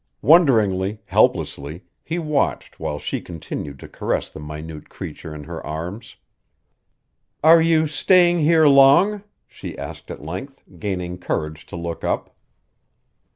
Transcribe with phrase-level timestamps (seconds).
[0.23, 6.15] Wonderingly, helplessly, he watched while she continued to caress the minute creature in her arms.
[7.43, 12.35] "Are you staying here long?" she asked at length, gaining courage to look up.